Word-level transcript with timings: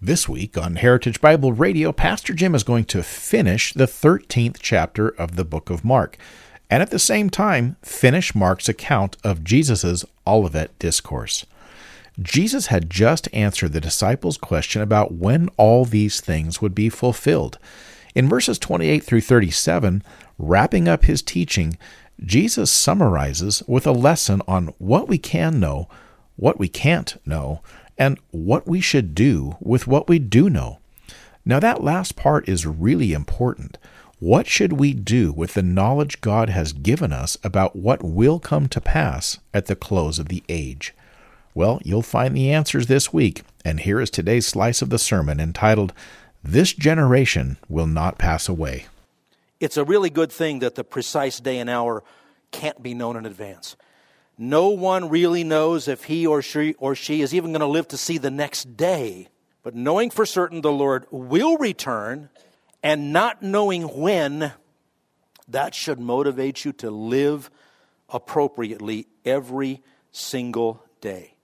This 0.00 0.28
week 0.28 0.56
on 0.56 0.76
Heritage 0.76 1.20
Bible 1.20 1.52
Radio, 1.52 1.90
Pastor 1.90 2.32
Jim 2.32 2.54
is 2.54 2.62
going 2.62 2.84
to 2.84 3.02
finish 3.02 3.72
the 3.72 3.86
13th 3.86 4.58
chapter 4.60 5.08
of 5.08 5.34
the 5.34 5.44
book 5.44 5.70
of 5.70 5.84
Mark, 5.84 6.16
and 6.70 6.80
at 6.80 6.92
the 6.92 7.00
same 7.00 7.28
time, 7.28 7.74
finish 7.82 8.32
Mark's 8.32 8.68
account 8.68 9.16
of 9.24 9.42
Jesus' 9.42 10.04
Olivet 10.24 10.78
Discourse. 10.78 11.46
Jesus 12.22 12.68
had 12.68 12.88
just 12.88 13.28
answered 13.32 13.72
the 13.72 13.80
disciples' 13.80 14.38
question 14.38 14.82
about 14.82 15.14
when 15.14 15.48
all 15.56 15.84
these 15.84 16.20
things 16.20 16.62
would 16.62 16.76
be 16.76 16.88
fulfilled. 16.88 17.58
In 18.14 18.28
verses 18.28 18.60
28 18.60 19.02
through 19.02 19.22
37, 19.22 20.04
wrapping 20.38 20.86
up 20.86 21.06
his 21.06 21.22
teaching, 21.22 21.76
Jesus 22.24 22.70
summarizes 22.70 23.64
with 23.66 23.84
a 23.84 23.90
lesson 23.90 24.42
on 24.46 24.68
what 24.78 25.08
we 25.08 25.18
can 25.18 25.58
know, 25.58 25.88
what 26.36 26.56
we 26.56 26.68
can't 26.68 27.16
know, 27.26 27.62
and 27.98 28.18
what 28.30 28.66
we 28.66 28.80
should 28.80 29.14
do 29.14 29.56
with 29.60 29.86
what 29.86 30.08
we 30.08 30.18
do 30.18 30.48
know. 30.48 30.78
Now, 31.44 31.60
that 31.60 31.82
last 31.82 32.14
part 32.14 32.48
is 32.48 32.66
really 32.66 33.12
important. 33.12 33.78
What 34.20 34.46
should 34.46 34.74
we 34.74 34.92
do 34.94 35.32
with 35.32 35.54
the 35.54 35.62
knowledge 35.62 36.20
God 36.20 36.48
has 36.48 36.72
given 36.72 37.12
us 37.12 37.38
about 37.42 37.76
what 37.76 38.02
will 38.02 38.38
come 38.38 38.68
to 38.68 38.80
pass 38.80 39.38
at 39.54 39.66
the 39.66 39.76
close 39.76 40.18
of 40.18 40.28
the 40.28 40.42
age? 40.48 40.94
Well, 41.54 41.80
you'll 41.84 42.02
find 42.02 42.36
the 42.36 42.52
answers 42.52 42.86
this 42.86 43.12
week, 43.12 43.42
and 43.64 43.80
here 43.80 44.00
is 44.00 44.10
today's 44.10 44.46
slice 44.46 44.82
of 44.82 44.90
the 44.90 44.98
sermon 44.98 45.40
entitled, 45.40 45.92
This 46.42 46.72
Generation 46.72 47.56
Will 47.68 47.86
Not 47.86 48.18
Pass 48.18 48.48
Away. 48.48 48.86
It's 49.60 49.76
a 49.76 49.84
really 49.84 50.10
good 50.10 50.30
thing 50.30 50.60
that 50.60 50.74
the 50.74 50.84
precise 50.84 51.40
day 51.40 51.58
and 51.58 51.70
hour 51.70 52.04
can't 52.52 52.82
be 52.82 52.94
known 52.94 53.16
in 53.16 53.26
advance. 53.26 53.76
No 54.38 54.68
one 54.68 55.08
really 55.08 55.42
knows 55.42 55.88
if 55.88 56.04
he 56.04 56.24
or 56.24 56.42
she 56.42 56.74
or 56.74 56.94
she 56.94 57.22
is 57.22 57.34
even 57.34 57.50
going 57.50 57.60
to 57.60 57.66
live 57.66 57.88
to 57.88 57.96
see 57.96 58.18
the 58.18 58.30
next 58.30 58.76
day. 58.76 59.28
But 59.64 59.74
knowing 59.74 60.10
for 60.10 60.24
certain 60.24 60.60
the 60.60 60.72
Lord 60.72 61.06
will 61.10 61.56
return 61.58 62.30
and 62.80 63.12
not 63.12 63.42
knowing 63.42 63.82
when, 63.82 64.52
that 65.48 65.74
should 65.74 65.98
motivate 65.98 66.64
you 66.64 66.72
to 66.74 66.90
live 66.90 67.50
appropriately 68.08 69.08
every 69.24 69.82
single 70.12 70.84
day. 71.00 71.34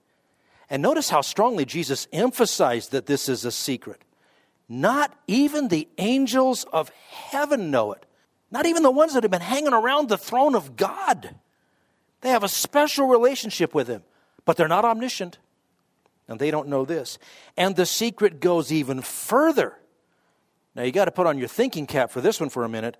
And 0.69 0.81
notice 0.81 1.09
how 1.09 1.21
strongly 1.21 1.65
Jesus 1.65 2.07
emphasized 2.13 2.91
that 2.91 3.05
this 3.05 3.27
is 3.27 3.43
a 3.43 3.51
secret. 3.51 4.01
Not 4.67 5.13
even 5.27 5.67
the 5.67 5.87
angels 5.97 6.63
of 6.71 6.89
heaven 7.09 7.69
know 7.69 7.91
it. 7.91 8.05
Not 8.49 8.65
even 8.65 8.83
the 8.83 8.91
ones 8.91 9.13
that 9.13 9.23
have 9.23 9.31
been 9.31 9.41
hanging 9.41 9.73
around 9.73 10.07
the 10.07 10.17
throne 10.17 10.55
of 10.55 10.75
God. 10.75 11.35
They 12.25 12.31
have 12.31 12.43
a 12.43 12.49
special 12.49 13.05
relationship 13.05 13.75
with 13.75 13.87
Him, 13.87 14.01
but 14.45 14.57
they're 14.57 14.67
not 14.67 14.83
omniscient. 14.83 15.37
And 16.27 16.39
they 16.39 16.49
don't 16.49 16.67
know 16.67 16.83
this. 16.83 17.19
And 17.55 17.75
the 17.75 17.85
secret 17.85 18.39
goes 18.39 18.71
even 18.71 19.03
further. 19.03 19.77
Now 20.73 20.81
you 20.81 20.91
got 20.91 21.05
to 21.05 21.11
put 21.11 21.27
on 21.27 21.37
your 21.37 21.47
thinking 21.47 21.85
cap 21.85 22.09
for 22.09 22.21
this 22.21 22.39
one 22.39 22.49
for 22.49 22.63
a 22.63 22.67
minute. 22.67 22.97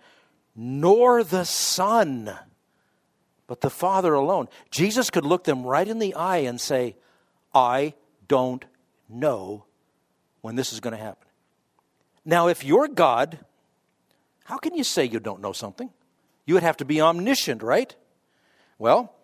Nor 0.55 1.23
the 1.23 1.43
Son, 1.43 2.37
but 3.47 3.61
the 3.61 3.71
Father 3.71 4.13
alone. 4.13 4.47
Jesus 4.69 5.09
could 5.09 5.25
look 5.25 5.43
them 5.43 5.63
right 5.63 5.87
in 5.87 5.97
the 5.97 6.13
eye 6.13 6.43
and 6.45 6.61
say, 6.61 6.95
I 7.51 7.95
don't 8.27 8.63
know 9.09 9.65
when 10.41 10.55
this 10.55 10.71
is 10.71 10.79
going 10.79 10.95
to 10.95 11.03
happen. 11.03 11.27
Now, 12.23 12.47
if 12.47 12.63
you're 12.63 12.87
God, 12.87 13.39
how 14.43 14.59
can 14.59 14.75
you 14.75 14.83
say 14.83 15.05
you 15.05 15.19
don't 15.19 15.41
know 15.41 15.51
something? 15.51 15.89
You 16.45 16.53
would 16.53 16.61
have 16.61 16.77
to 16.77 16.85
be 16.85 17.01
omniscient, 17.01 17.63
right? 17.63 17.95
Well, 18.77 19.14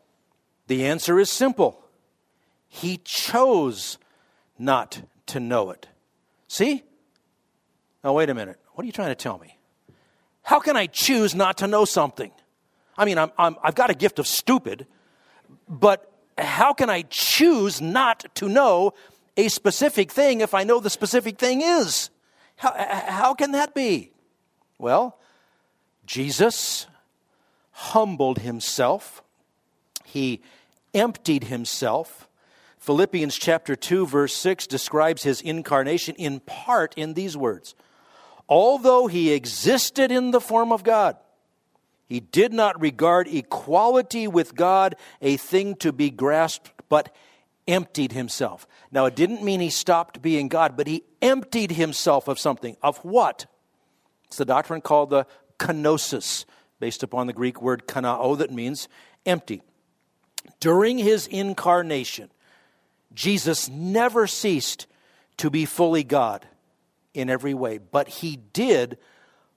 the 0.71 0.85
answer 0.85 1.19
is 1.19 1.29
simple 1.29 1.83
He 2.69 2.97
chose 3.03 3.97
not 4.57 5.01
to 5.27 5.41
know 5.41 5.69
it. 5.71 5.87
See? 6.47 6.83
Now, 8.03 8.13
wait 8.13 8.29
a 8.29 8.33
minute. 8.33 8.57
What 8.73 8.83
are 8.83 8.85
you 8.85 8.93
trying 8.93 9.09
to 9.09 9.15
tell 9.15 9.37
me? 9.37 9.57
How 10.43 10.61
can 10.61 10.77
I 10.77 10.85
choose 10.87 11.35
not 11.35 11.57
to 11.57 11.67
know 11.67 11.83
something? 11.83 12.31
I 12.97 13.03
mean, 13.03 13.17
I'm, 13.17 13.31
i 13.37 13.51
have 13.63 13.75
got 13.75 13.89
a 13.89 13.93
gift 13.93 14.17
of 14.17 14.27
stupid, 14.27 14.87
but 15.67 16.09
how 16.37 16.73
can 16.73 16.89
I 16.89 17.01
choose 17.09 17.81
not 17.81 18.23
to 18.35 18.47
know 18.47 18.93
a 19.35 19.49
specific 19.49 20.09
thing 20.09 20.39
if 20.39 20.53
I 20.53 20.63
know 20.63 20.79
the 20.79 20.89
specific 20.89 21.37
thing 21.37 21.61
is? 21.61 22.09
How, 22.55 22.73
how 22.77 23.33
can 23.33 23.51
that 23.51 23.73
be? 23.73 24.11
Well, 24.77 25.19
Jesus 26.05 26.87
humbled 27.71 28.39
himself 28.39 29.21
he 30.11 30.41
emptied 30.93 31.45
himself. 31.45 32.27
Philippians 32.79 33.37
chapter 33.37 33.75
2 33.75 34.07
verse 34.07 34.33
6 34.33 34.67
describes 34.67 35.23
his 35.23 35.41
incarnation 35.41 36.15
in 36.15 36.39
part 36.39 36.93
in 36.95 37.13
these 37.13 37.37
words. 37.37 37.75
Although 38.49 39.07
he 39.07 39.31
existed 39.31 40.11
in 40.11 40.31
the 40.31 40.41
form 40.41 40.71
of 40.71 40.83
God, 40.83 41.17
he 42.07 42.19
did 42.19 42.51
not 42.51 42.81
regard 42.81 43.29
equality 43.29 44.27
with 44.27 44.55
God 44.55 44.95
a 45.21 45.37
thing 45.37 45.75
to 45.75 45.93
be 45.93 46.09
grasped, 46.09 46.71
but 46.89 47.15
emptied 47.67 48.11
himself. 48.11 48.67
Now, 48.91 49.05
it 49.05 49.15
didn't 49.15 49.43
mean 49.43 49.61
he 49.61 49.69
stopped 49.69 50.21
being 50.21 50.49
God, 50.49 50.75
but 50.75 50.87
he 50.87 51.03
emptied 51.21 51.71
himself 51.71 52.27
of 52.27 52.37
something. 52.37 52.75
Of 52.81 52.97
what? 52.97 53.45
It's 54.25 54.37
the 54.37 54.43
doctrine 54.43 54.81
called 54.81 55.09
the 55.09 55.25
kenosis, 55.57 56.43
based 56.81 57.03
upon 57.03 57.27
the 57.27 57.33
Greek 57.33 57.61
word 57.61 57.87
kenoo, 57.87 58.35
that 58.35 58.51
means 58.51 58.89
empty. 59.25 59.61
During 60.59 60.97
his 60.97 61.27
incarnation, 61.27 62.29
Jesus 63.13 63.69
never 63.69 64.27
ceased 64.27 64.87
to 65.37 65.49
be 65.49 65.65
fully 65.65 66.03
God 66.03 66.47
in 67.13 67.29
every 67.29 67.53
way, 67.53 67.77
but 67.77 68.07
he 68.07 68.37
did 68.37 68.97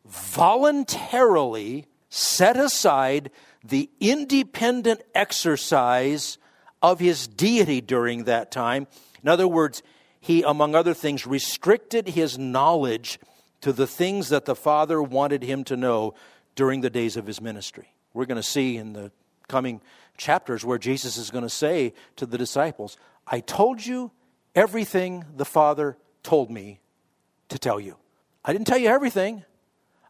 voluntarily 0.05 1.87
set 2.09 2.56
aside 2.56 3.31
the 3.62 3.91
independent 4.00 5.03
exercise 5.15 6.39
of 6.83 7.00
his 7.00 7.27
deity 7.27 7.81
during 7.81 8.25
that 8.25 8.50
time. 8.50 8.87
In 9.23 9.28
other 9.28 9.49
words, 9.49 9.83
he, 10.21 10.43
among 10.43 10.75
other 10.75 10.94
things, 10.94 11.27
restricted 11.27 12.09
his 12.09 12.39
knowledge 12.39 13.19
to 13.62 13.73
the 13.73 13.87
things 13.87 14.28
that 14.28 14.44
the 14.44 14.55
Father 14.55 15.03
wanted 15.03 15.43
him 15.43 15.65
to 15.65 15.77
know 15.77 16.15
during 16.55 16.83
the 16.83 16.91
days 16.91 17.17
of 17.17 17.27
his 17.27 17.41
ministry. 17.41 17.89
We're 18.12 18.27
going 18.27 18.37
to 18.37 18.43
see 18.43 18.77
in 18.77 18.93
the 18.93 19.11
coming 19.49 19.81
chapters 20.17 20.65
where 20.65 20.79
Jesus 20.79 21.17
is 21.17 21.31
going 21.31 21.45
to 21.45 21.51
say 21.51 21.95
to 22.17 22.27
the 22.27 22.39
disciples, 22.39 22.97
I 23.27 23.41
told 23.41 23.85
you 23.85 24.11
everything 24.55 25.25
the 25.37 25.45
Father 25.45 25.97
told 26.23 26.51
me 26.51 26.81
to 27.49 27.59
tell 27.59 27.81
you. 27.81 27.97
I 28.45 28.53
didn't 28.53 28.67
tell 28.67 28.79
you 28.79 28.89
everything. 28.89 29.45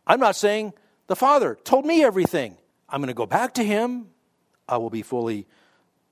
I'm 0.06 0.20
not 0.20 0.37
saying 0.37 0.72
the 1.06 1.16
Father 1.16 1.56
told 1.64 1.84
me 1.84 2.03
everything. 2.03 2.56
I'm 2.88 3.00
going 3.00 3.09
to 3.09 3.14
go 3.14 3.26
back 3.26 3.54
to 3.54 3.64
Him. 3.64 4.09
I 4.69 4.76
will 4.78 4.91
be 4.91 5.03
fully 5.03 5.47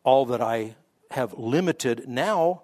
all 0.05 0.27
that 0.27 0.41
I 0.41 0.77
have 1.11 1.35
limited 1.35 2.09
now. 2.09 2.63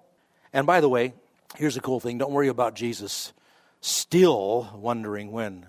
And 0.53 0.65
by 0.65 0.81
the 0.81 0.89
way, 0.89 1.13
here's 1.55 1.77
a 1.77 1.81
cool 1.81 1.99
thing 1.99 2.17
don't 2.17 2.31
worry 2.31 2.47
about 2.47 2.75
Jesus 2.75 3.33
still 3.81 4.69
wondering 4.75 5.31
when 5.31 5.65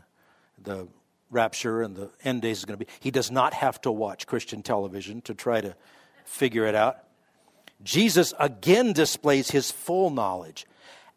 the 0.59 0.89
rapture 1.31 1.83
and 1.83 1.97
the 1.97 2.11
end 2.25 2.43
days 2.43 2.59
is 2.59 2.65
going 2.65 2.79
to 2.79 2.85
be. 2.85 2.91
He 3.01 3.11
does 3.11 3.31
not 3.31 3.55
have 3.55 3.81
to 3.83 3.93
watch 3.93 4.27
Christian 4.27 4.63
television 4.63 5.23
to 5.23 5.35
try 5.35 5.61
to 5.61 5.75
figure 6.25 6.67
it 6.67 6.75
out. 6.75 6.99
Jesus 7.83 8.35
again 8.39 8.93
displays 8.93 9.51
his 9.51 9.71
full 9.71 10.11
knowledge. 10.11 10.67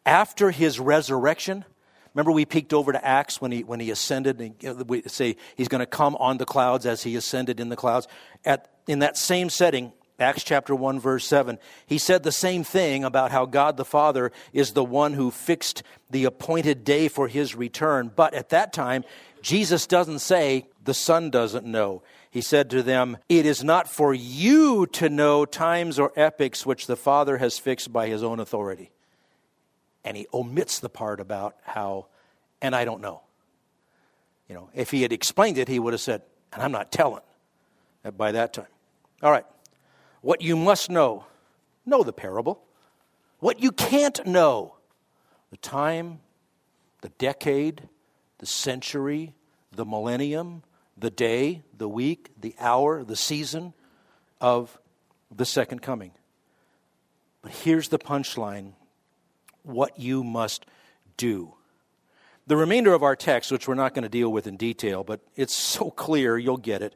After 0.06 0.50
his 0.50 0.78
resurrection, 0.80 1.64
remember 2.14 2.32
we 2.32 2.44
peeked 2.44 2.72
over 2.72 2.92
to 2.92 3.04
Acts 3.04 3.40
when 3.40 3.52
he, 3.52 3.64
when 3.64 3.80
he 3.80 3.90
ascended, 3.90 4.40
and 4.40 4.88
we 4.88 5.02
say 5.02 5.36
he's 5.56 5.68
going 5.68 5.80
to 5.80 5.86
come 5.86 6.16
on 6.16 6.38
the 6.38 6.46
clouds 6.46 6.86
as 6.86 7.02
he 7.02 7.16
ascended 7.16 7.60
in 7.60 7.68
the 7.68 7.76
clouds. 7.76 8.06
At, 8.44 8.70
in 8.86 9.00
that 9.00 9.16
same 9.16 9.50
setting, 9.50 9.92
Acts 10.18 10.44
chapter 10.44 10.74
1, 10.76 11.00
verse 11.00 11.26
7, 11.26 11.58
he 11.86 11.98
said 11.98 12.22
the 12.22 12.30
same 12.30 12.62
thing 12.62 13.02
about 13.02 13.32
how 13.32 13.46
God 13.46 13.76
the 13.76 13.84
Father 13.84 14.30
is 14.52 14.72
the 14.72 14.84
one 14.84 15.14
who 15.14 15.32
fixed 15.32 15.82
the 16.08 16.24
appointed 16.24 16.84
day 16.84 17.08
for 17.08 17.26
his 17.26 17.56
return. 17.56 18.12
But 18.14 18.32
at 18.32 18.50
that 18.50 18.72
time, 18.72 19.04
Jesus 19.44 19.86
doesn't 19.86 20.20
say 20.20 20.64
the 20.82 20.94
Son 20.94 21.28
doesn't 21.28 21.66
know. 21.66 22.02
He 22.30 22.40
said 22.40 22.70
to 22.70 22.82
them, 22.82 23.18
It 23.28 23.44
is 23.44 23.62
not 23.62 23.90
for 23.90 24.14
you 24.14 24.86
to 24.92 25.10
know 25.10 25.44
times 25.44 25.98
or 25.98 26.14
epochs 26.16 26.64
which 26.64 26.86
the 26.86 26.96
Father 26.96 27.36
has 27.36 27.58
fixed 27.58 27.92
by 27.92 28.08
his 28.08 28.22
own 28.22 28.40
authority. 28.40 28.90
And 30.02 30.16
he 30.16 30.26
omits 30.32 30.78
the 30.78 30.88
part 30.88 31.20
about 31.20 31.56
how, 31.62 32.06
and 32.62 32.74
I 32.74 32.86
don't 32.86 33.02
know. 33.02 33.20
You 34.48 34.54
know, 34.54 34.70
if 34.72 34.90
he 34.90 35.02
had 35.02 35.12
explained 35.12 35.58
it, 35.58 35.68
he 35.68 35.78
would 35.78 35.92
have 35.92 36.00
said, 36.00 36.22
and 36.54 36.62
I'm 36.62 36.72
not 36.72 36.90
telling 36.90 37.20
by 38.16 38.32
that 38.32 38.54
time. 38.54 38.66
All 39.22 39.30
right. 39.30 39.44
What 40.22 40.40
you 40.40 40.56
must 40.56 40.88
know, 40.88 41.26
know 41.84 42.02
the 42.02 42.14
parable. 42.14 42.62
What 43.40 43.60
you 43.60 43.72
can't 43.72 44.26
know, 44.26 44.76
the 45.50 45.58
time, 45.58 46.20
the 47.02 47.10
decade, 47.10 47.90
the 48.38 48.46
century, 48.46 49.34
the 49.72 49.84
millennium, 49.84 50.62
the 50.96 51.10
day, 51.10 51.62
the 51.76 51.88
week, 51.88 52.30
the 52.40 52.54
hour, 52.58 53.04
the 53.04 53.16
season 53.16 53.72
of 54.40 54.78
the 55.34 55.44
second 55.44 55.82
coming. 55.82 56.12
But 57.42 57.52
here's 57.52 57.88
the 57.88 57.98
punchline 57.98 58.72
what 59.62 59.98
you 59.98 60.22
must 60.22 60.66
do. 61.16 61.54
The 62.46 62.56
remainder 62.56 62.92
of 62.92 63.02
our 63.02 63.16
text, 63.16 63.50
which 63.50 63.66
we're 63.66 63.74
not 63.74 63.94
going 63.94 64.02
to 64.02 64.08
deal 64.08 64.30
with 64.30 64.46
in 64.46 64.56
detail, 64.56 65.02
but 65.04 65.20
it's 65.36 65.54
so 65.76 65.90
clear, 65.90 66.38
you'll 66.38 66.56
get 66.56 66.82
it. 66.82 66.94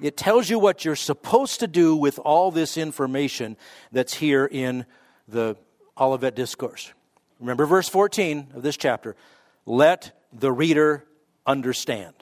It 0.00 0.16
tells 0.16 0.50
you 0.50 0.58
what 0.58 0.84
you're 0.84 0.94
supposed 0.94 1.60
to 1.60 1.66
do 1.66 1.96
with 1.96 2.18
all 2.18 2.50
this 2.50 2.76
information 2.76 3.56
that's 3.92 4.12
here 4.12 4.44
in 4.44 4.84
the 5.26 5.56
Olivet 5.98 6.36
Discourse. 6.36 6.92
Remember 7.40 7.64
verse 7.64 7.88
14 7.88 8.48
of 8.54 8.62
this 8.62 8.76
chapter. 8.76 9.16
Let 9.64 10.12
the 10.32 10.52
reader 10.52 11.04
understand. 11.46 12.14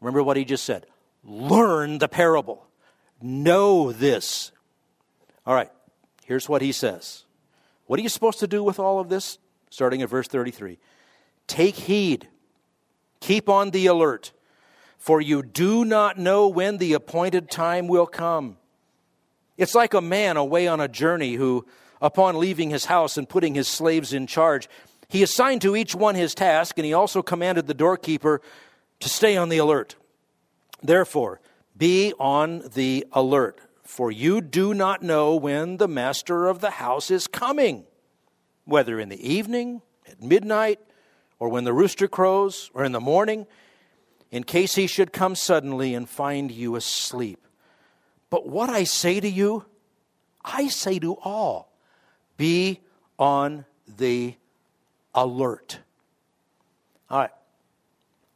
Remember 0.00 0.22
what 0.22 0.36
he 0.36 0.44
just 0.44 0.64
said. 0.64 0.86
Learn 1.24 1.98
the 1.98 2.08
parable. 2.08 2.66
Know 3.20 3.92
this. 3.92 4.52
All 5.46 5.54
right, 5.54 5.70
here's 6.24 6.48
what 6.48 6.62
he 6.62 6.72
says. 6.72 7.24
What 7.86 7.98
are 7.98 8.02
you 8.02 8.08
supposed 8.08 8.40
to 8.40 8.46
do 8.46 8.62
with 8.62 8.78
all 8.78 9.00
of 9.00 9.08
this? 9.08 9.38
Starting 9.68 10.02
at 10.02 10.08
verse 10.08 10.28
33. 10.28 10.78
Take 11.46 11.74
heed, 11.74 12.28
keep 13.20 13.48
on 13.48 13.70
the 13.70 13.86
alert, 13.86 14.32
for 14.96 15.20
you 15.20 15.42
do 15.42 15.84
not 15.84 16.18
know 16.18 16.48
when 16.48 16.78
the 16.78 16.92
appointed 16.92 17.50
time 17.50 17.88
will 17.88 18.06
come. 18.06 18.56
It's 19.56 19.74
like 19.74 19.92
a 19.92 20.00
man 20.00 20.36
away 20.36 20.68
on 20.68 20.80
a 20.80 20.88
journey 20.88 21.34
who, 21.34 21.66
upon 22.00 22.38
leaving 22.38 22.70
his 22.70 22.86
house 22.86 23.18
and 23.18 23.28
putting 23.28 23.54
his 23.54 23.68
slaves 23.68 24.12
in 24.12 24.26
charge, 24.26 24.68
he 25.10 25.24
assigned 25.24 25.60
to 25.62 25.74
each 25.74 25.94
one 25.94 26.14
his 26.14 26.34
task, 26.36 26.78
and 26.78 26.86
he 26.86 26.94
also 26.94 27.20
commanded 27.20 27.66
the 27.66 27.74
doorkeeper 27.74 28.40
to 29.00 29.08
stay 29.08 29.36
on 29.36 29.48
the 29.48 29.58
alert. 29.58 29.96
Therefore, 30.82 31.40
be 31.76 32.14
on 32.18 32.62
the 32.74 33.04
alert, 33.12 33.60
for 33.82 34.12
you 34.12 34.40
do 34.40 34.72
not 34.72 35.02
know 35.02 35.34
when 35.34 35.78
the 35.78 35.88
master 35.88 36.46
of 36.46 36.60
the 36.60 36.70
house 36.70 37.10
is 37.10 37.26
coming, 37.26 37.84
whether 38.64 39.00
in 39.00 39.08
the 39.08 39.28
evening, 39.28 39.82
at 40.06 40.22
midnight, 40.22 40.78
or 41.40 41.48
when 41.48 41.64
the 41.64 41.72
rooster 41.72 42.06
crows, 42.06 42.70
or 42.72 42.84
in 42.84 42.92
the 42.92 43.00
morning, 43.00 43.48
in 44.30 44.44
case 44.44 44.76
he 44.76 44.86
should 44.86 45.12
come 45.12 45.34
suddenly 45.34 45.92
and 45.92 46.08
find 46.08 46.52
you 46.52 46.76
asleep. 46.76 47.44
But 48.30 48.46
what 48.46 48.70
I 48.70 48.84
say 48.84 49.18
to 49.18 49.28
you, 49.28 49.64
I 50.44 50.68
say 50.68 51.00
to 51.00 51.14
all 51.14 51.72
be 52.36 52.80
on 53.18 53.64
the 53.88 54.36
alert. 55.14 55.78
All 57.08 57.18
right. 57.18 57.30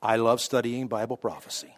I 0.02 0.16
love 0.16 0.40
studying 0.40 0.88
Bible 0.88 1.16
prophecy. 1.16 1.74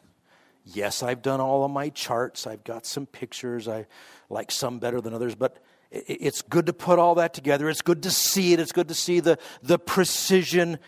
Yes, 0.65 1.03
I've 1.03 1.23
done 1.23 1.41
all 1.41 1.65
of 1.65 1.71
my 1.71 1.91
charts. 1.91 2.47
I've 2.47 2.65
got 2.65 2.87
some 2.87 3.07
pictures. 3.07 3.69
I 3.69 3.87
like 4.29 4.51
some 4.51 4.81
better 4.81 5.01
than 5.01 5.15
others, 5.15 5.37
but 5.37 5.59
it's 5.93 6.43
good 6.43 6.67
to 6.67 6.73
put 6.73 6.99
all 6.99 7.15
that 7.17 7.35
together. 7.35 7.69
It's 7.71 7.83
good 7.83 8.03
to 8.03 8.11
see 8.11 8.53
it. 8.53 8.59
It's 8.59 8.73
good 8.73 8.89
to 8.89 8.95
see 8.95 9.21
the, 9.21 9.39
the 9.63 9.79
precision 9.79 10.79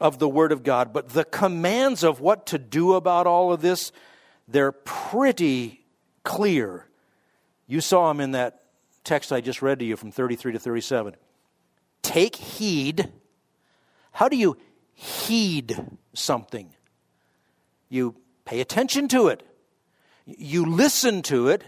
of 0.00 0.18
the 0.18 0.28
Word 0.28 0.50
of 0.50 0.64
God. 0.64 0.92
But 0.92 1.10
the 1.10 1.24
commands 1.24 2.02
of 2.02 2.20
what 2.20 2.46
to 2.46 2.58
do 2.58 2.94
about 2.94 3.28
all 3.28 3.52
of 3.52 3.60
this, 3.60 3.92
they're 4.48 4.72
pretty 4.72 5.84
clear. 6.24 6.86
You 7.68 7.80
saw 7.80 8.08
them 8.08 8.20
in 8.20 8.32
that 8.32 8.64
text 9.04 9.32
I 9.32 9.40
just 9.40 9.62
read 9.62 9.78
to 9.78 9.84
you 9.84 9.96
from 9.96 10.10
33 10.10 10.52
to 10.52 10.58
37. 10.58 11.14
Take 12.02 12.36
heed 12.36 13.12
how 14.18 14.28
do 14.28 14.36
you 14.36 14.56
heed 14.94 15.80
something? 16.12 16.74
You 17.88 18.16
pay 18.44 18.60
attention 18.60 19.06
to 19.08 19.28
it, 19.28 19.44
you 20.26 20.66
listen 20.66 21.22
to 21.22 21.46
it, 21.50 21.62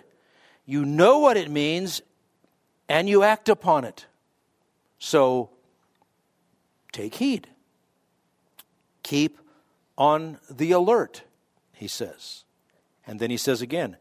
you 0.66 0.84
know 0.84 1.20
what 1.20 1.36
it 1.36 1.48
means, 1.48 2.02
and 2.88 3.08
you 3.08 3.22
act 3.22 3.48
upon 3.48 3.84
it. 3.84 4.06
So 4.98 5.50
take 6.90 7.14
heed. 7.14 7.46
Keep 9.04 9.38
on 9.96 10.38
the 10.50 10.72
alert, 10.72 11.22
he 11.72 11.86
says. 11.86 12.42
And 13.06 13.20
then 13.20 13.30
he 13.30 13.36
says 13.36 13.62
again, 13.62 13.96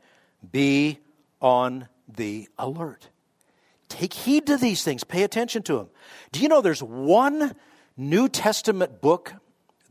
be 0.52 0.98
on 1.40 1.88
the 2.08 2.50
alert. 2.58 3.10
Take 3.90 4.14
heed 4.14 4.48
to 4.48 4.58
these 4.58 4.84
things, 4.84 5.04
pay 5.04 5.22
attention 5.22 5.62
to 5.64 5.78
them. 5.78 5.90
Do 6.32 6.40
you 6.40 6.48
know 6.48 6.62
there's 6.62 6.82
one 6.82 7.56
New 8.00 8.30
Testament 8.30 9.02
book 9.02 9.34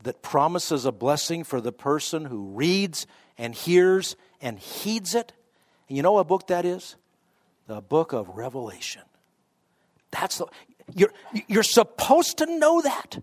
that 0.01 0.23
promises 0.23 0.83
a 0.83 0.91
blessing 0.91 1.43
for 1.43 1.61
the 1.61 1.71
person 1.71 2.25
who 2.25 2.47
reads 2.47 3.05
and 3.37 3.53
hears 3.53 4.15
and 4.41 4.57
heeds 4.57 5.13
it. 5.13 5.31
And 5.87 5.95
you 5.95 6.01
know 6.01 6.13
what 6.13 6.27
book 6.27 6.47
that 6.47 6.65
is? 6.65 6.95
The 7.67 7.81
book 7.81 8.11
of 8.11 8.29
Revelation. 8.29 9.03
That's 10.09 10.39
the 10.39 10.47
you're 10.95 11.13
you're 11.47 11.61
supposed 11.61 12.39
to 12.39 12.47
know 12.47 12.81
that. 12.81 13.19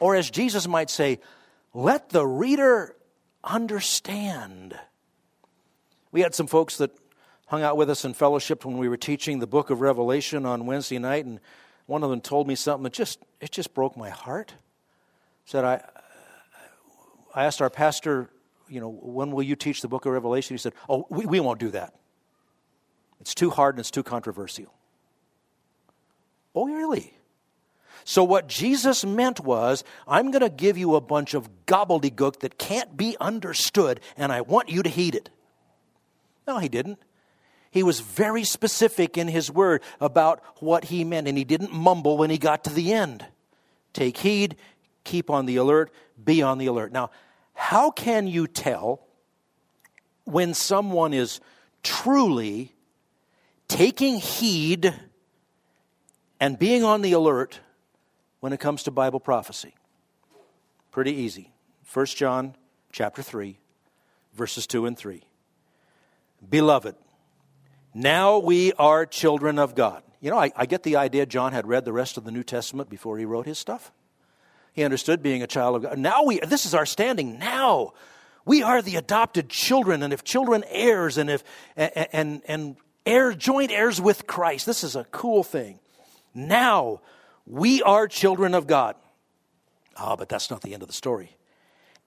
Or 0.00 0.16
as 0.16 0.30
Jesus 0.30 0.66
might 0.66 0.88
say, 0.88 1.20
let 1.74 2.08
the 2.08 2.26
reader 2.26 2.96
understand. 3.44 4.78
We 6.10 6.22
had 6.22 6.34
some 6.34 6.46
folks 6.46 6.78
that 6.78 6.90
hung 7.48 7.62
out 7.62 7.76
with 7.76 7.90
us 7.90 8.06
in 8.06 8.14
fellowship 8.14 8.64
when 8.64 8.78
we 8.78 8.88
were 8.88 8.96
teaching 8.96 9.40
the 9.40 9.46
book 9.46 9.68
of 9.68 9.82
Revelation 9.82 10.46
on 10.46 10.64
Wednesday 10.64 10.98
night 10.98 11.26
and 11.26 11.38
one 11.86 12.02
of 12.02 12.10
them 12.10 12.20
told 12.20 12.46
me 12.46 12.54
something 12.54 12.84
that 12.84 12.92
just 12.92 13.20
it 13.40 13.50
just 13.50 13.74
broke 13.74 13.96
my 13.96 14.10
heart. 14.10 14.54
Said 15.44 15.64
I 15.64 15.82
I 17.34 17.44
asked 17.44 17.60
our 17.60 17.70
pastor, 17.70 18.30
you 18.68 18.80
know, 18.80 18.88
when 18.88 19.30
will 19.30 19.42
you 19.42 19.56
teach 19.56 19.82
the 19.82 19.88
book 19.88 20.06
of 20.06 20.12
Revelation? 20.12 20.54
He 20.54 20.58
said, 20.58 20.72
Oh, 20.88 21.06
we, 21.10 21.26
we 21.26 21.40
won't 21.40 21.60
do 21.60 21.70
that. 21.70 21.94
It's 23.20 23.34
too 23.34 23.50
hard 23.50 23.74
and 23.74 23.80
it's 23.80 23.90
too 23.90 24.02
controversial. 24.02 24.72
Oh, 26.54 26.66
really? 26.66 27.12
So, 28.04 28.24
what 28.24 28.46
Jesus 28.46 29.04
meant 29.04 29.40
was, 29.40 29.84
I'm 30.06 30.30
going 30.30 30.42
to 30.42 30.48
give 30.48 30.78
you 30.78 30.94
a 30.94 31.00
bunch 31.00 31.34
of 31.34 31.66
gobbledygook 31.66 32.40
that 32.40 32.56
can't 32.56 32.96
be 32.96 33.16
understood, 33.20 34.00
and 34.16 34.30
I 34.30 34.42
want 34.42 34.68
you 34.68 34.82
to 34.82 34.88
heed 34.88 35.14
it. 35.14 35.28
No, 36.46 36.58
he 36.58 36.68
didn't. 36.68 37.00
He 37.76 37.82
was 37.82 38.00
very 38.00 38.44
specific 38.44 39.18
in 39.18 39.28
his 39.28 39.50
word 39.50 39.82
about 40.00 40.42
what 40.62 40.84
he 40.84 41.04
meant, 41.04 41.28
and 41.28 41.36
he 41.36 41.44
didn't 41.44 41.74
mumble 41.74 42.16
when 42.16 42.30
he 42.30 42.38
got 42.38 42.64
to 42.64 42.70
the 42.70 42.94
end. 42.94 43.22
Take 43.92 44.16
heed, 44.16 44.56
keep 45.04 45.28
on 45.28 45.44
the 45.44 45.56
alert, 45.56 45.92
be 46.24 46.40
on 46.40 46.56
the 46.56 46.68
alert. 46.68 46.90
Now, 46.90 47.10
how 47.52 47.90
can 47.90 48.28
you 48.28 48.46
tell 48.46 49.06
when 50.24 50.54
someone 50.54 51.12
is 51.12 51.40
truly 51.82 52.72
taking 53.68 54.20
heed 54.20 54.94
and 56.40 56.58
being 56.58 56.82
on 56.82 57.02
the 57.02 57.12
alert 57.12 57.60
when 58.40 58.54
it 58.54 58.58
comes 58.58 58.84
to 58.84 58.90
Bible 58.90 59.20
prophecy? 59.20 59.74
Pretty 60.92 61.12
easy. 61.12 61.52
1 61.92 62.06
John 62.06 62.56
chapter 62.90 63.20
3 63.20 63.58
verses 64.32 64.66
2 64.66 64.86
and 64.86 64.96
3. 64.96 65.22
Beloved, 66.48 66.94
now 67.96 68.38
we 68.40 68.74
are 68.74 69.06
children 69.06 69.58
of 69.58 69.74
God. 69.74 70.02
You 70.20 70.30
know, 70.30 70.38
I, 70.38 70.52
I, 70.54 70.66
get 70.66 70.82
the 70.82 70.96
idea 70.96 71.24
John 71.24 71.54
had 71.54 71.66
read 71.66 71.86
the 71.86 71.94
rest 71.94 72.18
of 72.18 72.24
the 72.24 72.30
New 72.30 72.42
Testament 72.42 72.90
before 72.90 73.16
he 73.16 73.24
wrote 73.24 73.46
his 73.46 73.58
stuff. 73.58 73.90
He 74.74 74.84
understood 74.84 75.22
being 75.22 75.42
a 75.42 75.46
child 75.46 75.76
of 75.76 75.82
God. 75.82 75.98
Now 75.98 76.24
we, 76.24 76.38
this 76.40 76.66
is 76.66 76.74
our 76.74 76.84
standing 76.84 77.38
now. 77.38 77.94
We 78.44 78.62
are 78.62 78.82
the 78.82 78.96
adopted 78.96 79.48
children, 79.48 80.02
and 80.02 80.12
if 80.12 80.24
children 80.24 80.62
heirs, 80.68 81.16
and 81.16 81.30
if 81.30 81.42
and 81.74 82.06
and, 82.12 82.42
and 82.46 82.76
heir, 83.06 83.32
joint 83.32 83.70
heirs 83.70 83.98
with 83.98 84.26
Christ, 84.26 84.66
this 84.66 84.84
is 84.84 84.94
a 84.94 85.04
cool 85.04 85.42
thing. 85.42 85.80
Now 86.34 87.00
we 87.46 87.82
are 87.82 88.06
children 88.06 88.52
of 88.52 88.66
God. 88.66 88.94
Ah, 89.96 90.12
oh, 90.12 90.16
but 90.16 90.28
that's 90.28 90.50
not 90.50 90.60
the 90.60 90.74
end 90.74 90.82
of 90.82 90.88
the 90.88 90.94
story. 90.94 91.34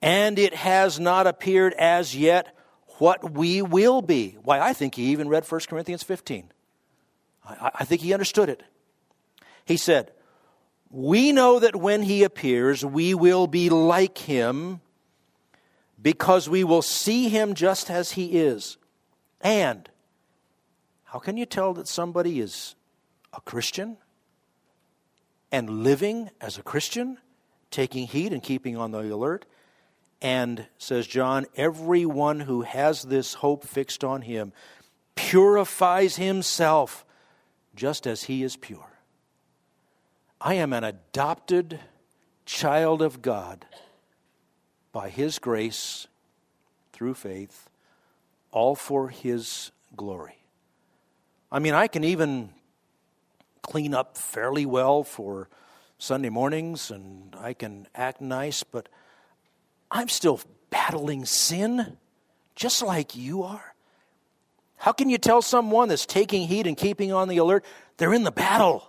And 0.00 0.38
it 0.38 0.54
has 0.54 1.00
not 1.00 1.26
appeared 1.26 1.74
as 1.74 2.14
yet 2.16 2.56
what 3.00 3.32
we 3.32 3.62
will 3.62 4.02
be. 4.02 4.36
Why, 4.42 4.60
I 4.60 4.74
think 4.74 4.94
he 4.94 5.06
even 5.06 5.28
read 5.28 5.50
1 5.50 5.60
Corinthians 5.68 6.02
15. 6.02 6.50
I, 7.48 7.70
I 7.80 7.84
think 7.84 8.02
he 8.02 8.12
understood 8.12 8.48
it. 8.48 8.62
He 9.64 9.76
said, 9.78 10.12
We 10.90 11.32
know 11.32 11.58
that 11.58 11.74
when 11.74 12.02
he 12.02 12.22
appears, 12.22 12.84
we 12.84 13.14
will 13.14 13.46
be 13.46 13.70
like 13.70 14.18
him 14.18 14.80
because 16.00 16.48
we 16.48 16.62
will 16.62 16.82
see 16.82 17.28
him 17.28 17.54
just 17.54 17.90
as 17.90 18.12
he 18.12 18.38
is. 18.38 18.76
And 19.40 19.88
how 21.04 21.18
can 21.18 21.36
you 21.36 21.46
tell 21.46 21.72
that 21.74 21.88
somebody 21.88 22.38
is 22.38 22.74
a 23.32 23.40
Christian 23.40 23.96
and 25.50 25.84
living 25.84 26.30
as 26.40 26.58
a 26.58 26.62
Christian, 26.62 27.18
taking 27.70 28.06
heed 28.06 28.32
and 28.32 28.42
keeping 28.42 28.76
on 28.76 28.90
the 28.90 29.00
alert? 29.00 29.46
And, 30.22 30.66
says 30.78 31.06
John, 31.06 31.46
everyone 31.56 32.40
who 32.40 32.62
has 32.62 33.02
this 33.02 33.34
hope 33.34 33.64
fixed 33.64 34.04
on 34.04 34.22
him 34.22 34.52
purifies 35.14 36.16
himself 36.16 37.04
just 37.74 38.06
as 38.06 38.24
he 38.24 38.42
is 38.42 38.56
pure. 38.56 38.90
I 40.40 40.54
am 40.54 40.72
an 40.72 40.84
adopted 40.84 41.80
child 42.46 43.02
of 43.02 43.22
God 43.22 43.66
by 44.92 45.08
his 45.08 45.38
grace 45.38 46.06
through 46.92 47.14
faith, 47.14 47.68
all 48.50 48.74
for 48.74 49.08
his 49.08 49.70
glory. 49.96 50.44
I 51.52 51.58
mean, 51.58 51.74
I 51.74 51.86
can 51.86 52.04
even 52.04 52.50
clean 53.62 53.94
up 53.94 54.16
fairly 54.16 54.66
well 54.66 55.04
for 55.04 55.48
Sunday 55.98 56.30
mornings 56.30 56.90
and 56.90 57.36
I 57.38 57.52
can 57.52 57.86
act 57.94 58.20
nice, 58.20 58.62
but 58.62 58.88
I'm 59.90 60.08
still 60.08 60.40
battling 60.70 61.24
sin 61.24 61.96
just 62.54 62.82
like 62.82 63.16
you 63.16 63.42
are. 63.42 63.74
How 64.76 64.92
can 64.92 65.10
you 65.10 65.18
tell 65.18 65.42
someone 65.42 65.88
that's 65.88 66.06
taking 66.06 66.46
heed 66.46 66.66
and 66.66 66.76
keeping 66.76 67.12
on 67.12 67.28
the 67.28 67.38
alert? 67.38 67.64
They're 67.96 68.14
in 68.14 68.24
the 68.24 68.30
battle. 68.30 68.88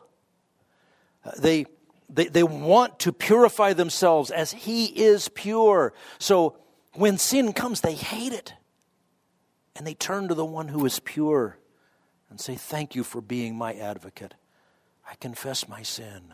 Uh, 1.26 1.32
they, 1.38 1.66
they, 2.10 2.28
they 2.28 2.44
want 2.44 3.00
to 3.00 3.12
purify 3.12 3.74
themselves 3.74 4.32
as 4.32 4.52
He 4.52 4.86
is 4.86 5.28
pure. 5.30 5.94
So 6.18 6.58
when 6.94 7.18
sin 7.18 7.54
comes, 7.54 7.82
they 7.82 7.94
hate 7.94 8.34
it. 8.34 8.54
And 9.76 9.86
they 9.86 9.94
turn 9.94 10.28
to 10.28 10.34
the 10.34 10.46
one 10.46 10.68
who 10.70 10.86
is 10.86 11.00
pure 11.00 11.58
and 12.30 12.40
say, 12.40 12.56
Thank 12.56 12.96
you 12.96 13.04
for 13.04 13.22
being 13.22 13.56
my 13.56 13.74
advocate. 13.74 14.34
I 15.10 15.16
confess 15.16 15.68
my 15.68 15.82
sin. 15.84 16.34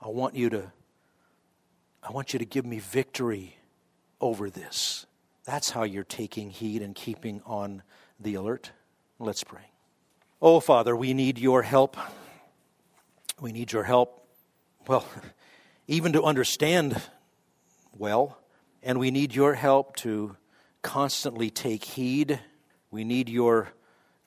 I 0.00 0.08
want 0.08 0.34
you 0.34 0.48
to 0.50 0.72
I 2.02 2.10
want 2.10 2.32
you 2.32 2.38
to 2.38 2.44
give 2.44 2.64
me 2.64 2.78
victory 2.78 3.56
over 4.20 4.50
this. 4.50 5.06
That's 5.44 5.70
how 5.70 5.84
you're 5.84 6.04
taking 6.04 6.50
heed 6.50 6.82
and 6.82 6.94
keeping 6.94 7.42
on 7.46 7.82
the 8.20 8.34
alert. 8.34 8.72
Let's 9.18 9.44
pray. 9.44 9.70
Oh, 10.40 10.60
Father, 10.60 10.94
we 10.94 11.14
need 11.14 11.38
your 11.38 11.62
help. 11.62 11.96
We 13.40 13.52
need 13.52 13.72
your 13.72 13.84
help, 13.84 14.26
well, 14.86 15.06
even 15.86 16.12
to 16.12 16.22
understand 16.22 17.00
well, 17.96 18.38
and 18.82 18.98
we 18.98 19.10
need 19.10 19.34
your 19.34 19.54
help 19.54 19.96
to 19.96 20.36
constantly 20.82 21.50
take 21.50 21.84
heed. 21.84 22.40
We 22.90 23.04
need 23.04 23.28
your 23.28 23.68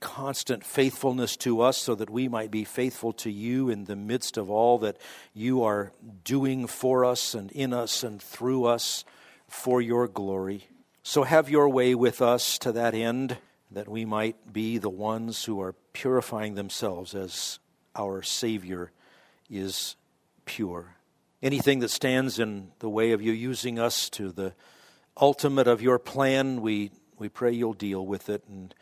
constant 0.02 0.66
faithfulness 0.66 1.38
to 1.38 1.62
us 1.62 1.78
so 1.78 1.96
that 1.96 2.10
we 2.10 2.28
might 2.28 2.52
be 2.52 2.66
faithful 2.66 3.14
to 3.14 3.32
you 3.32 3.70
in 3.70 3.86
the 3.86 3.96
midst 3.96 4.36
of 4.36 4.50
all 4.50 4.80
that 4.80 4.98
you 5.34 5.64
are 5.64 5.94
doing 6.26 6.68
for 6.68 7.06
us 7.06 7.34
and 7.34 7.52
in 7.52 7.72
us 7.72 8.04
and 8.04 8.22
through 8.22 8.66
us 8.66 9.06
for 9.48 9.82
your 9.82 10.08
glory. 10.08 10.68
So 11.04 11.24
have 11.24 11.50
your 11.50 11.70
way 11.70 11.96
with 11.96 12.22
us 12.22 12.58
to 12.60 12.72
that 12.74 12.94
end, 12.94 13.38
that 13.70 13.88
we 13.88 14.04
might 14.04 14.52
be 14.52 14.78
the 14.78 14.90
ones 14.90 15.46
who 15.46 15.62
are 15.62 15.74
purifying 15.94 16.56
themselves 16.56 17.16
as 17.16 17.60
our 17.96 18.22
Savior 18.24 18.92
is 19.50 19.96
pure. 20.46 20.96
Anything 21.42 21.80
that 21.80 21.90
stands 21.90 22.40
in 22.40 22.72
the 22.80 22.90
way 22.90 23.12
of 23.12 23.22
you 23.22 23.32
using 23.32 23.80
us 23.80 24.10
to 24.12 24.32
the 24.32 24.54
ultimate 25.20 25.68
of 25.68 25.82
your 25.82 26.00
plan, 26.00 26.62
we, 26.62 26.92
we 27.18 27.30
pray 27.30 27.52
you'll 27.52 27.74
deal 27.74 28.06
with 28.06 28.30
it 28.30 28.44
and 28.48 28.74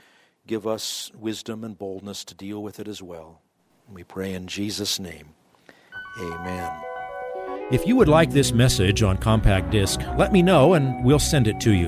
give 0.49 0.65
us 0.65 1.11
wisdom 1.13 1.63
and 1.63 1.77
boldness 1.77 2.25
to 2.25 2.33
deal 2.33 2.63
with 2.63 2.79
it 2.79 2.87
as 2.87 3.03
well. 3.03 3.39
We 3.87 4.03
pray 4.03 4.33
in 4.33 4.47
Jesus' 4.47 4.99
name. 4.99 5.35
Amen. 6.19 6.71
If 7.71 7.85
you 7.85 7.95
would 7.95 8.07
like 8.07 8.31
this 8.31 8.51
message 8.51 9.03
on 9.03 9.19
compact 9.19 9.69
disc, 9.69 10.01
let 10.17 10.33
me 10.33 10.41
know 10.41 10.73
and 10.73 11.05
we'll 11.05 11.19
send 11.19 11.47
it 11.47 11.59
to 11.59 11.71
you. 11.71 11.87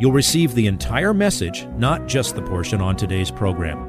You'll 0.00 0.10
receive 0.10 0.56
the 0.56 0.66
entire 0.66 1.14
message, 1.14 1.66
not 1.76 2.08
just 2.08 2.34
the 2.34 2.42
portion 2.42 2.80
on 2.80 2.96
today's 2.96 3.30
program. 3.30 3.88